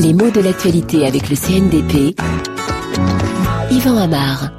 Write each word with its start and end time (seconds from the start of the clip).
Les 0.00 0.12
mots 0.12 0.30
de 0.30 0.40
l'actualité 0.40 1.06
avec 1.06 1.28
le 1.28 1.36
CNDP. 1.36 2.18
Yvan 3.70 3.96
Amar. 3.96 4.52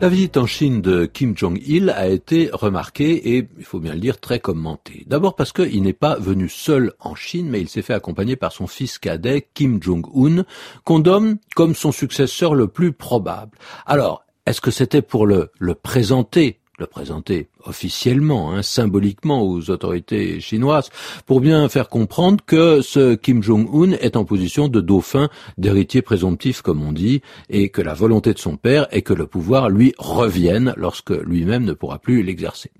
La 0.00 0.08
visite 0.08 0.36
en 0.36 0.46
Chine 0.46 0.82
de 0.82 1.06
Kim 1.06 1.36
Jong-il 1.36 1.90
a 1.90 2.08
été 2.08 2.50
remarquée 2.52 3.36
et, 3.36 3.48
il 3.58 3.64
faut 3.64 3.78
bien 3.78 3.94
le 3.94 4.00
dire, 4.00 4.18
très 4.18 4.40
commentée. 4.40 5.04
D'abord 5.06 5.36
parce 5.36 5.52
qu'il 5.52 5.82
n'est 5.82 5.92
pas 5.92 6.16
venu 6.18 6.48
seul 6.48 6.92
en 6.98 7.14
Chine, 7.14 7.48
mais 7.48 7.60
il 7.60 7.68
s'est 7.68 7.82
fait 7.82 7.94
accompagner 7.94 8.36
par 8.36 8.52
son 8.52 8.66
fils 8.66 8.98
cadet, 8.98 9.48
Kim 9.54 9.80
Jong-un, 9.82 10.44
qu'on 10.84 10.98
donne 10.98 11.38
comme 11.54 11.74
son 11.74 11.92
successeur 11.92 12.54
le 12.54 12.66
plus 12.66 12.92
probable. 12.92 13.56
Alors, 13.86 14.24
est-ce 14.46 14.60
que 14.60 14.70
c'était 14.70 15.02
pour 15.02 15.26
le 15.26 15.74
présenter 15.74 16.58
le 16.78 16.86
présenter 16.86 17.48
officiellement, 17.64 18.52
hein, 18.52 18.62
symboliquement 18.62 19.42
aux 19.42 19.70
autorités 19.70 20.40
chinoises, 20.40 20.90
pour 21.26 21.40
bien 21.40 21.68
faire 21.68 21.88
comprendre 21.88 22.44
que 22.44 22.82
ce 22.82 23.14
Kim 23.14 23.42
Jong-un 23.42 23.92
est 23.92 24.16
en 24.16 24.24
position 24.24 24.68
de 24.68 24.80
dauphin, 24.80 25.28
d'héritier 25.56 26.02
présomptif 26.02 26.62
comme 26.62 26.82
on 26.82 26.92
dit, 26.92 27.22
et 27.48 27.68
que 27.68 27.80
la 27.80 27.94
volonté 27.94 28.34
de 28.34 28.38
son 28.38 28.56
père 28.56 28.86
est 28.90 29.02
que 29.02 29.14
le 29.14 29.26
pouvoir 29.26 29.70
lui 29.70 29.94
revienne 29.98 30.74
lorsque 30.76 31.10
lui-même 31.10 31.64
ne 31.64 31.72
pourra 31.72 31.98
plus 31.98 32.22
l'exercer. 32.22 32.70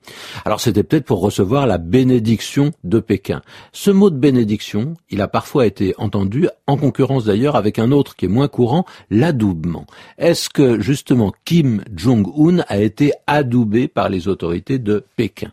Alors 0.45 0.61
c'était 0.61 0.83
peut-être 0.83 1.07
pour 1.07 1.21
recevoir 1.21 1.67
la 1.67 1.79
bénédiction 1.79 2.73
de 2.83 2.99
Pékin. 2.99 3.43
Ce 3.73 3.91
mot 3.91 4.11
de 4.11 4.17
bénédiction, 4.17 4.95
il 5.11 5.21
a 5.21 5.29
parfois 5.29 5.67
été 5.67 5.95
entendu 5.99 6.49
en 6.67 6.77
concurrence 6.77 7.25
d'ailleurs 7.25 7.57
avec 7.57 7.79
un 7.79 7.93
autre 7.93 8.17
qui 8.17 8.25
est 8.25 8.29
moins 8.29 8.49
courant, 8.49 8.85
l'adoubement. 9.11 9.87
Est-ce 10.19 10.49
que 10.49 10.81
justement 10.81 11.33
Kim 11.45 11.83
Jong-un 11.95 12.65
a 12.69 12.79
été 12.79 13.13
adoubé 13.27 13.84
par 13.89 14.09
les 14.09 14.29
autorités 14.29 14.79
de 14.79 15.05
Pékin. 15.17 15.53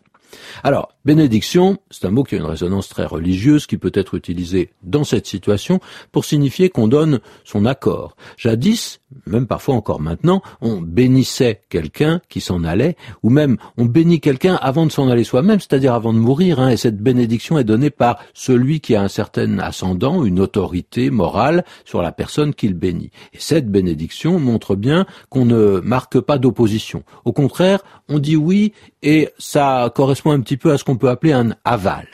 Bénédiction, 1.04 1.78
c'est 1.90 2.06
un 2.06 2.10
mot 2.10 2.22
qui 2.22 2.34
a 2.34 2.38
une 2.38 2.44
résonance 2.44 2.88
très 2.88 3.04
religieuse 3.04 3.66
qui 3.66 3.76
peut 3.76 3.92
être 3.94 4.14
utilisé 4.14 4.70
dans 4.82 5.04
cette 5.04 5.26
situation 5.26 5.80
pour 6.12 6.24
signifier 6.24 6.70
qu'on 6.70 6.88
donne 6.88 7.20
son 7.44 7.64
accord. 7.64 8.16
Jadis, 8.36 9.00
même 9.26 9.46
parfois 9.46 9.74
encore 9.74 10.00
maintenant, 10.00 10.42
on 10.60 10.80
bénissait 10.80 11.62
quelqu'un 11.68 12.20
qui 12.28 12.40
s'en 12.40 12.64
allait, 12.64 12.96
ou 13.22 13.30
même 13.30 13.56
on 13.76 13.84
bénit 13.84 14.20
quelqu'un 14.20 14.54
avant 14.56 14.86
de 14.86 14.92
s'en 14.92 15.08
aller 15.08 15.24
soi-même, 15.24 15.60
c'est-à-dire 15.60 15.94
avant 15.94 16.12
de 16.12 16.18
mourir, 16.18 16.60
hein, 16.60 16.70
et 16.70 16.76
cette 16.76 16.98
bénédiction 16.98 17.58
est 17.58 17.64
donnée 17.64 17.90
par 17.90 18.18
celui 18.34 18.80
qui 18.80 18.94
a 18.94 19.02
un 19.02 19.08
certain 19.08 19.58
ascendant, 19.58 20.24
une 20.24 20.40
autorité 20.40 21.10
morale 21.10 21.64
sur 21.84 22.02
la 22.02 22.12
personne 22.12 22.54
qu'il 22.54 22.74
bénit. 22.74 23.10
Et 23.32 23.38
cette 23.38 23.70
bénédiction 23.70 24.38
montre 24.38 24.76
bien 24.76 25.06
qu'on 25.28 25.44
ne 25.44 25.80
marque 25.80 26.20
pas 26.20 26.38
d'opposition. 26.38 27.02
Au 27.24 27.32
contraire, 27.32 27.80
on 28.08 28.18
dit 28.18 28.36
oui, 28.36 28.72
et 29.02 29.30
ça 29.38 29.90
correspond 29.94 30.32
un 30.32 30.40
petit 30.40 30.56
peu 30.56 30.72
à 30.72 30.78
ce 30.78 30.84
qu'on 30.84 30.91
peut 30.96 31.10
appeler 31.10 31.32
un 31.32 31.50
aval. 31.64 32.06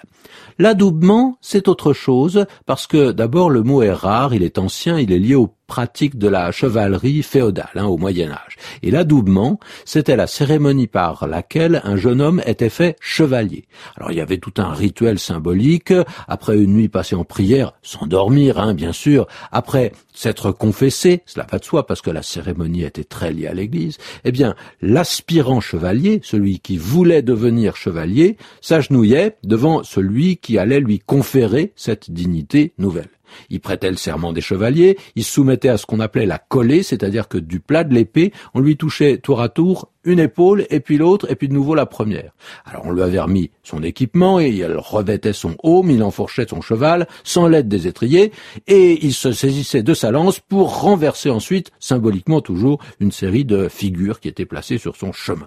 L'adoubement, 0.58 1.38
c'est 1.40 1.68
autre 1.68 1.92
chose, 1.92 2.46
parce 2.66 2.86
que 2.86 3.12
d'abord 3.12 3.48
le 3.48 3.62
mot 3.62 3.82
est 3.82 3.92
rare, 3.92 4.34
il 4.34 4.42
est 4.42 4.58
ancien, 4.58 4.98
il 4.98 5.12
est 5.12 5.18
lié 5.18 5.36
au 5.36 5.54
pratique 5.68 6.18
de 6.18 6.26
la 6.26 6.50
chevalerie 6.50 7.22
féodale 7.22 7.68
hein, 7.76 7.84
au 7.84 7.98
Moyen 7.98 8.32
Âge. 8.32 8.56
Et 8.82 8.90
l'adoubement, 8.90 9.60
c'était 9.84 10.16
la 10.16 10.26
cérémonie 10.26 10.88
par 10.88 11.28
laquelle 11.28 11.80
un 11.84 11.96
jeune 11.96 12.20
homme 12.20 12.42
était 12.46 12.70
fait 12.70 12.96
chevalier. 13.00 13.66
Alors 13.96 14.10
il 14.10 14.16
y 14.16 14.20
avait 14.20 14.38
tout 14.38 14.54
un 14.56 14.72
rituel 14.72 15.20
symbolique, 15.20 15.92
après 16.26 16.56
une 16.58 16.74
nuit 16.74 16.88
passée 16.88 17.14
en 17.14 17.24
prière, 17.24 17.74
s'endormir 17.82 18.58
hein, 18.58 18.74
bien 18.74 18.92
sûr, 18.92 19.28
après 19.52 19.92
s'être 20.14 20.50
confessé, 20.50 21.22
cela 21.26 21.46
va 21.48 21.58
de 21.58 21.64
soi 21.64 21.86
parce 21.86 22.00
que 22.00 22.10
la 22.10 22.22
cérémonie 22.22 22.82
était 22.82 23.04
très 23.04 23.30
liée 23.30 23.46
à 23.46 23.54
l'Église, 23.54 23.98
eh 24.24 24.32
bien 24.32 24.56
l'aspirant 24.80 25.60
chevalier, 25.60 26.20
celui 26.24 26.60
qui 26.60 26.78
voulait 26.78 27.22
devenir 27.22 27.76
chevalier, 27.76 28.38
s'agenouillait 28.62 29.36
devant 29.44 29.82
celui 29.84 30.38
qui 30.38 30.58
allait 30.58 30.80
lui 30.80 30.98
conférer 30.98 31.72
cette 31.76 32.10
dignité 32.10 32.72
nouvelle. 32.78 33.10
Il 33.50 33.60
prêtait 33.60 33.90
le 33.90 33.96
serment 33.96 34.32
des 34.32 34.40
chevaliers, 34.40 34.98
il 35.16 35.24
se 35.24 35.32
soumettait 35.32 35.68
à 35.68 35.76
ce 35.76 35.86
qu'on 35.86 36.00
appelait 36.00 36.26
la 36.26 36.38
collée, 36.38 36.82
c'est-à-dire 36.82 37.28
que 37.28 37.38
du 37.38 37.60
plat 37.60 37.84
de 37.84 37.94
l'épée, 37.94 38.32
on 38.54 38.60
lui 38.60 38.76
touchait 38.76 39.18
tour 39.18 39.40
à 39.40 39.48
tour 39.48 39.90
une 40.04 40.20
épaule, 40.20 40.66
et 40.70 40.80
puis 40.80 40.96
l'autre, 40.96 41.30
et 41.30 41.34
puis 41.34 41.48
de 41.48 41.52
nouveau 41.52 41.74
la 41.74 41.84
première. 41.84 42.32
Alors 42.64 42.86
on 42.86 42.92
lui 42.92 43.02
avait 43.02 43.20
remis 43.20 43.50
son 43.62 43.82
équipement, 43.82 44.40
et 44.40 44.48
il 44.48 44.64
revêtait 44.64 45.32
son 45.32 45.56
aume, 45.62 45.90
il 45.90 46.02
enfourchait 46.02 46.46
son 46.48 46.60
cheval, 46.60 47.06
sans 47.24 47.46
l'aide 47.46 47.68
des 47.68 47.86
étriers, 47.86 48.32
et 48.66 49.04
il 49.04 49.12
se 49.12 49.32
saisissait 49.32 49.82
de 49.82 49.94
sa 49.94 50.10
lance 50.10 50.40
pour 50.40 50.80
renverser 50.80 51.30
ensuite, 51.30 51.72
symboliquement 51.78 52.40
toujours, 52.40 52.78
une 53.00 53.12
série 53.12 53.44
de 53.44 53.68
figures 53.68 54.20
qui 54.20 54.28
étaient 54.28 54.46
placées 54.46 54.78
sur 54.78 54.96
son 54.96 55.12
chemin. 55.12 55.46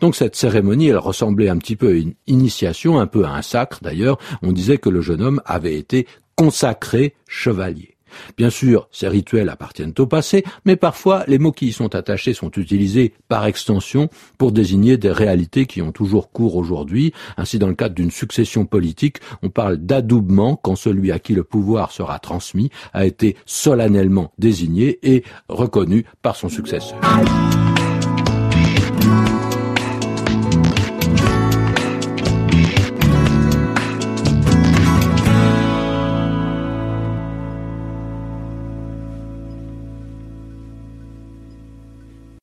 Donc 0.00 0.14
cette 0.14 0.36
cérémonie, 0.36 0.88
elle 0.88 0.98
ressemblait 0.98 1.48
un 1.48 1.58
petit 1.58 1.76
peu 1.76 1.88
à 1.88 1.92
une 1.92 2.14
initiation, 2.26 2.98
un 2.98 3.06
peu 3.06 3.24
à 3.24 3.30
un 3.30 3.42
sacre 3.42 3.80
d'ailleurs. 3.82 4.18
On 4.42 4.52
disait 4.52 4.78
que 4.78 4.88
le 4.88 5.00
jeune 5.00 5.22
homme 5.22 5.42
avait 5.44 5.76
été 5.76 6.06
consacré 6.36 7.14
chevalier. 7.26 7.96
Bien 8.36 8.50
sûr, 8.50 8.88
ces 8.92 9.08
rituels 9.08 9.48
appartiennent 9.48 9.94
au 9.98 10.06
passé, 10.06 10.44
mais 10.64 10.76
parfois 10.76 11.24
les 11.26 11.38
mots 11.38 11.52
qui 11.52 11.68
y 11.68 11.72
sont 11.72 11.94
attachés 11.94 12.34
sont 12.34 12.50
utilisés 12.52 13.12
par 13.28 13.46
extension 13.46 14.08
pour 14.38 14.52
désigner 14.52 14.96
des 14.96 15.10
réalités 15.10 15.66
qui 15.66 15.82
ont 15.82 15.92
toujours 15.92 16.30
cours 16.30 16.56
aujourd'hui. 16.56 17.12
Ainsi, 17.36 17.58
dans 17.58 17.68
le 17.68 17.74
cadre 17.74 17.94
d'une 17.94 18.10
succession 18.10 18.64
politique, 18.64 19.18
on 19.42 19.50
parle 19.50 19.76
d'adoubement 19.76 20.56
quand 20.56 20.76
celui 20.76 21.12
à 21.12 21.18
qui 21.18 21.34
le 21.34 21.44
pouvoir 21.44 21.92
sera 21.92 22.18
transmis 22.18 22.70
a 22.92 23.06
été 23.06 23.36
solennellement 23.44 24.32
désigné 24.38 24.98
et 25.02 25.24
reconnu 25.48 26.04
par 26.22 26.36
son 26.36 26.48
successeur. 26.48 26.98